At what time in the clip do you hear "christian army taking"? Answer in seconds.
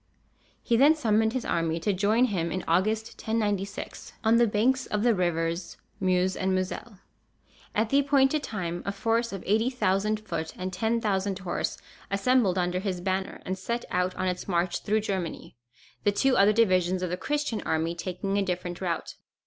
17.15-18.37